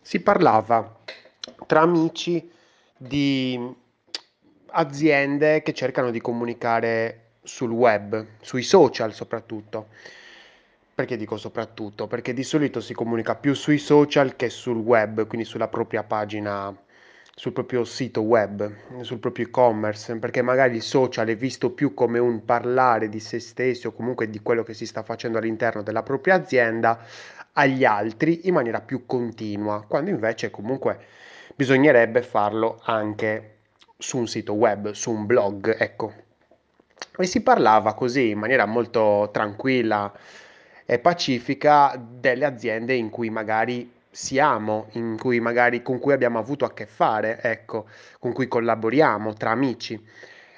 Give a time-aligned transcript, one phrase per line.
[0.00, 0.98] si parlava
[1.66, 2.50] tra amici
[2.96, 3.58] di
[4.72, 9.88] aziende che cercano di comunicare sul web, sui social soprattutto.
[10.94, 12.06] Perché dico soprattutto?
[12.06, 16.74] Perché di solito si comunica più sui social che sul web, quindi sulla propria pagina,
[17.34, 22.18] sul proprio sito web, sul proprio e-commerce, perché magari il social è visto più come
[22.18, 26.02] un parlare di se stessi o comunque di quello che si sta facendo all'interno della
[26.02, 27.04] propria azienda
[27.52, 30.98] agli altri in maniera più continua, quando invece comunque
[31.54, 33.56] bisognerebbe farlo anche
[33.98, 36.12] su un sito web, su un blog, ecco.
[37.18, 40.12] E si parlava così in maniera molto tranquilla
[40.84, 46.64] e pacifica delle aziende in cui magari siamo, in cui magari con cui abbiamo avuto
[46.64, 47.86] a che fare, ecco,
[48.18, 50.00] con cui collaboriamo tra amici.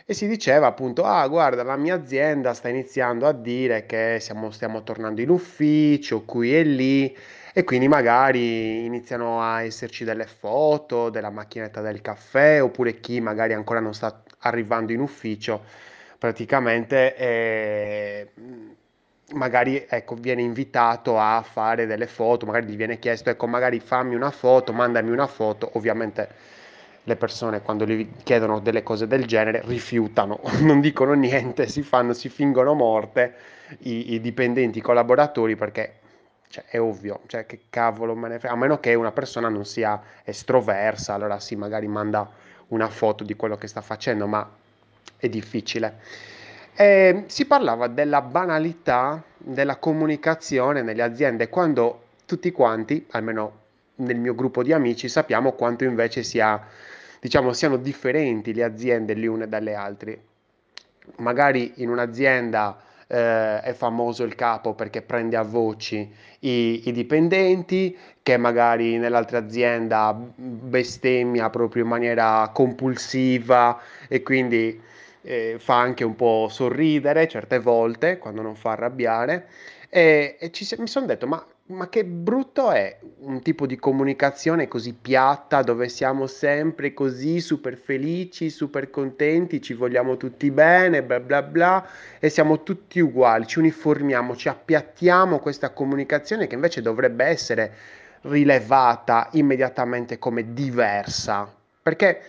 [0.06, 4.50] E si diceva appunto, ah guarda, la mia azienda sta iniziando a dire che siamo,
[4.50, 7.16] stiamo tornando in ufficio, qui e lì,
[7.54, 13.54] e quindi magari iniziano a esserci delle foto della macchinetta del caffè, oppure chi magari
[13.54, 15.64] ancora non sta arrivando in ufficio,
[16.18, 18.30] praticamente eh,
[19.32, 24.14] magari ecco, viene invitato a fare delle foto, magari gli viene chiesto, ecco, magari fammi
[24.14, 26.28] una foto, mandami una foto, ovviamente
[27.04, 32.12] le persone quando gli chiedono delle cose del genere rifiutano, non dicono niente, si fanno,
[32.12, 33.34] si fingono morte
[33.80, 36.00] i, i dipendenti, i collaboratori perché
[36.48, 39.64] cioè, è ovvio, cioè che cavolo me ne frega, a meno che una persona non
[39.64, 42.30] sia estroversa, allora sì, magari manda
[42.68, 44.48] una foto di quello che sta facendo, ma
[45.16, 45.98] è difficile.
[46.76, 53.62] E si parlava della banalità della comunicazione nelle aziende quando tutti quanti, almeno
[53.96, 56.60] nel mio gruppo di amici, sappiamo quanto invece sia,
[57.20, 60.22] diciamo, siano differenti le aziende le une dalle altre.
[61.16, 67.96] Magari in un'azienda eh, è famoso il capo perché prende a voci i, i, dipendenti,
[68.22, 73.78] che magari nell'altra azienda bestemmia proprio in maniera compulsiva
[74.08, 74.80] e quindi
[75.22, 79.48] eh, fa anche un po' sorridere certe volte quando non fa arrabbiare.
[79.88, 84.68] E, e ci, mi sono detto, ma ma che brutto è un tipo di comunicazione
[84.68, 91.20] così piatta dove siamo sempre così super felici, super contenti, ci vogliamo tutti bene, bla
[91.20, 91.88] bla bla
[92.18, 97.74] e siamo tutti uguali, ci uniformiamo, ci appiattiamo questa comunicazione che invece dovrebbe essere
[98.22, 102.20] rilevata immediatamente come diversa, perché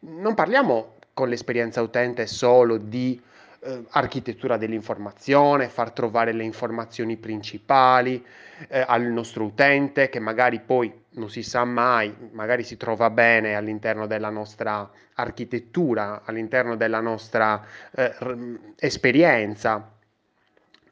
[0.00, 3.20] non parliamo con l'esperienza utente solo di
[3.64, 8.24] eh, architettura dell'informazione, far trovare le informazioni principali
[8.68, 13.54] eh, al nostro utente che magari poi non si sa mai, magari si trova bene
[13.54, 17.64] all'interno della nostra architettura, all'interno della nostra
[17.94, 18.14] eh,
[18.78, 19.92] esperienza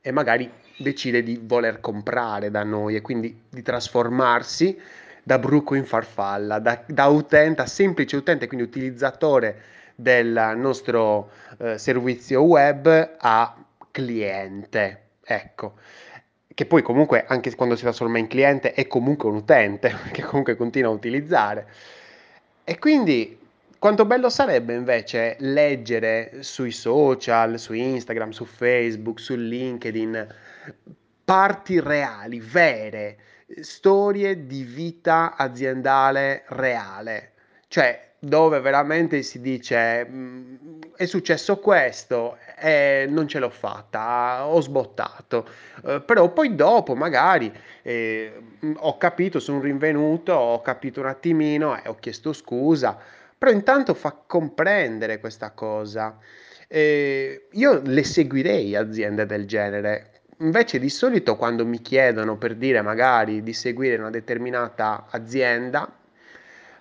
[0.00, 4.80] e magari decide di voler comprare da noi e quindi di trasformarsi
[5.22, 9.62] da bruco in farfalla, da, da utente a semplice utente, quindi utilizzatore
[9.94, 13.56] del nostro eh, servizio web a
[13.90, 15.00] cliente.
[15.24, 15.74] Ecco,
[16.54, 20.56] che poi comunque anche quando si trasforma in cliente è comunque un utente che comunque
[20.56, 21.66] continua a utilizzare.
[22.64, 23.38] E quindi
[23.78, 30.26] quanto bello sarebbe invece leggere sui social, su Instagram, su Facebook, su LinkedIn,
[31.24, 33.18] parti reali, vere,
[33.60, 37.32] storie di vita aziendale reale.
[37.68, 40.54] Cioè, dove veramente si dice mm,
[40.94, 45.44] è successo questo e non ce l'ho fatta, ho sbottato,
[45.84, 47.52] eh, però poi dopo magari
[47.82, 48.32] eh,
[48.76, 52.96] ho capito, sono rinvenuto, ho capito un attimino e ho chiesto scusa,
[53.36, 56.16] però intanto fa comprendere questa cosa.
[56.68, 60.10] Eh, io le seguirei aziende del genere.
[60.38, 65.92] Invece di solito quando mi chiedono per dire magari di seguire una determinata azienda,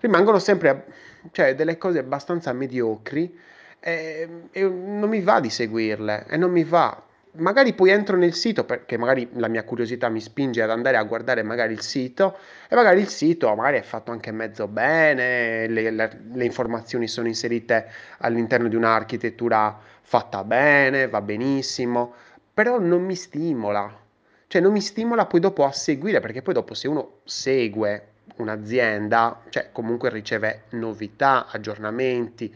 [0.02, 0.86] rimangono sempre
[1.32, 3.38] cioè delle cose abbastanza mediocri
[3.80, 7.04] e, e non mi va di seguirle e non mi va.
[7.34, 11.04] Magari poi entro nel sito perché magari la mia curiosità mi spinge ad andare a
[11.04, 12.38] guardare magari il sito
[12.68, 17.28] e magari il sito magari è fatto anche mezzo bene, le, le, le informazioni sono
[17.28, 22.14] inserite all'interno di un'architettura fatta bene, va benissimo,
[22.54, 24.00] però non mi stimola.
[24.48, 28.11] Cioè non mi stimola poi dopo a seguire perché poi dopo se uno segue
[28.42, 32.54] un'azienda, cioè comunque riceve novità, aggiornamenti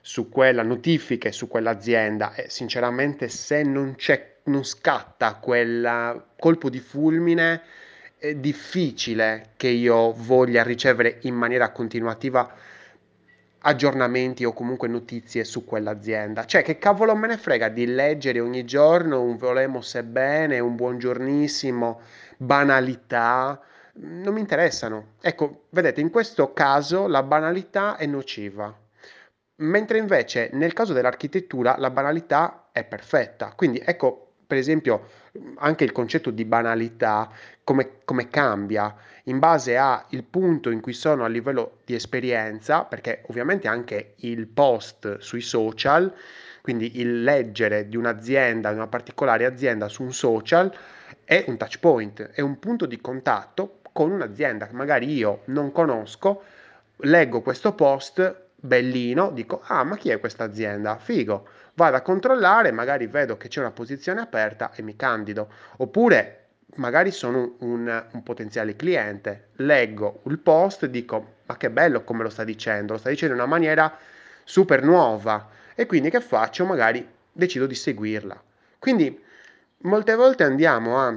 [0.00, 6.78] su quella, notifiche su quell'azienda e sinceramente se non c'è, non scatta quel colpo di
[6.78, 7.62] fulmine,
[8.18, 12.54] è difficile che io voglia ricevere in maniera continuativa
[13.66, 16.44] aggiornamenti o comunque notizie su quell'azienda.
[16.44, 22.00] Cioè, che cavolo me ne frega di leggere ogni giorno un volemo sebbene, un buongiornissimo,
[22.36, 23.58] banalità,
[23.96, 25.14] non mi interessano.
[25.20, 28.74] Ecco, vedete, in questo caso la banalità è nociva,
[29.56, 33.52] mentre invece nel caso dell'architettura la banalità è perfetta.
[33.54, 35.08] Quindi ecco, per esempio,
[35.56, 37.30] anche il concetto di banalità,
[37.62, 38.94] come, come cambia
[39.24, 44.46] in base al punto in cui sono a livello di esperienza, perché ovviamente anche il
[44.46, 46.12] post sui social,
[46.60, 50.74] quindi il leggere di un'azienda, di una particolare azienda su un social,
[51.24, 55.70] è un touch point, è un punto di contatto con un'azienda che magari io non
[55.70, 56.42] conosco,
[56.96, 60.98] leggo questo post bellino, dico, ah, ma chi è questa azienda?
[60.98, 61.46] Figo.
[61.74, 65.48] Vado a controllare, magari vedo che c'è una posizione aperta e mi candido.
[65.76, 66.46] Oppure
[66.76, 72.24] magari sono un, un potenziale cliente, leggo il post e dico, ma che bello come
[72.24, 73.96] lo sta dicendo, lo sta dicendo in una maniera
[74.42, 75.50] super nuova.
[75.76, 76.64] E quindi che faccio?
[76.64, 78.42] Magari decido di seguirla.
[78.80, 79.22] Quindi
[79.78, 81.16] molte volte andiamo a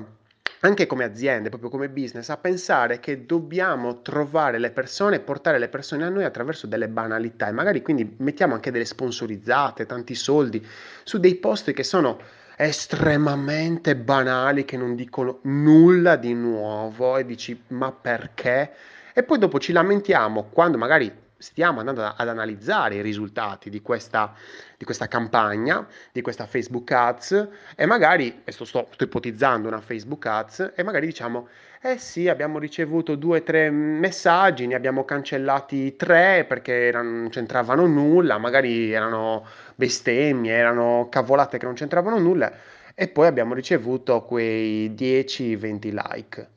[0.67, 5.69] anche come aziende, proprio come business, a pensare che dobbiamo trovare le persone, portare le
[5.69, 10.65] persone a noi attraverso delle banalità e magari quindi mettiamo anche delle sponsorizzate, tanti soldi
[11.03, 12.19] su dei posti che sono
[12.57, 18.71] estremamente banali, che non dicono nulla di nuovo e dici ma perché?
[19.13, 24.33] E poi dopo ci lamentiamo quando magari stiamo andando ad analizzare i risultati di questa,
[24.77, 29.79] di questa campagna, di questa Facebook Ads e magari, e sto, sto, sto ipotizzando una
[29.79, 31.47] Facebook Ads, e magari diciamo,
[31.81, 37.29] eh sì, abbiamo ricevuto due o tre messaggi, ne abbiamo cancellati tre perché erano, non
[37.29, 39.45] c'entravano nulla, magari erano
[39.75, 42.51] bestemmie, erano cavolate che non c'entravano nulla,
[42.95, 46.49] e poi abbiamo ricevuto quei 10-20 like.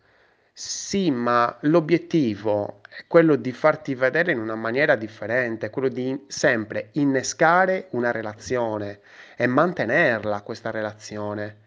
[0.62, 6.90] Sì, ma l'obiettivo è quello di farti vedere in una maniera differente, quello di sempre
[6.92, 9.00] innescare una relazione
[9.36, 11.60] e mantenerla questa relazione.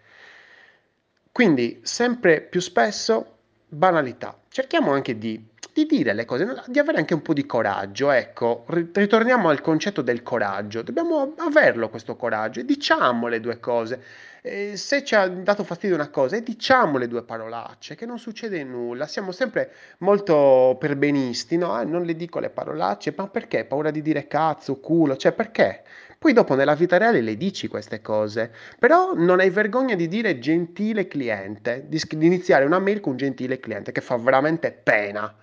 [1.31, 3.37] Quindi sempre più spesso
[3.67, 4.39] banalità.
[4.47, 5.43] Cerchiamo anche di,
[5.73, 8.11] di dire le cose, di avere anche un po' di coraggio.
[8.11, 10.81] Ecco, ritorniamo al concetto del coraggio.
[10.83, 14.01] Dobbiamo averlo questo coraggio e diciamo le due cose
[14.45, 18.19] eh, se ci ha dato fastidio una cosa, e diciamo le due parolacce, che non
[18.19, 21.79] succede nulla, siamo sempre molto perbenisti, no?
[21.79, 23.63] Eh, non le dico le parolacce, ma perché?
[23.63, 25.83] Paura di dire cazzo, culo, cioè perché?
[26.19, 30.39] Poi dopo nella vita reale le dici queste cose, però non hai vergogna di dire
[30.39, 35.33] gentile cliente, di, iniziare una mail con gentile cliente, che fa veramente pena.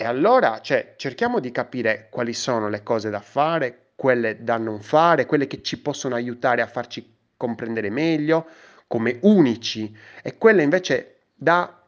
[0.00, 4.80] E allora, cioè, cerchiamo di capire quali sono le cose da fare, quelle da non
[4.80, 8.46] fare, quelle che ci possono aiutare a farci comprendere meglio,
[8.86, 9.92] come unici,
[10.22, 11.82] e quelle invece da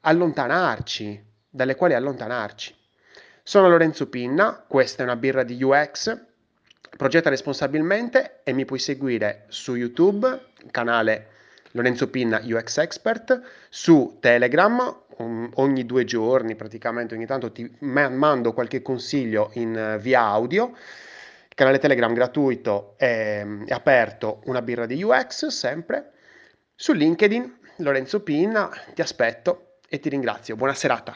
[0.00, 2.74] allontanarci, dalle quali allontanarci.
[3.42, 6.18] Sono Lorenzo Pinna, questa è una birra di UX,
[6.96, 11.28] progetta responsabilmente e mi puoi seguire su YouTube, canale
[11.72, 15.00] Lorenzo Pinna UX Expert, su Telegram,
[15.54, 20.72] ogni due giorni praticamente, ogni tanto ti mando qualche consiglio in via audio
[21.52, 26.12] il canale Telegram gratuito è, è aperto, una birra di UX sempre.
[26.74, 30.56] Su LinkedIn, Lorenzo Pinna, ti aspetto e ti ringrazio.
[30.56, 31.14] Buona serata.